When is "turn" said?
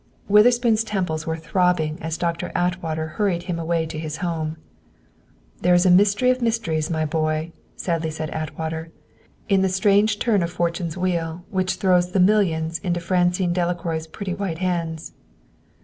10.17-10.41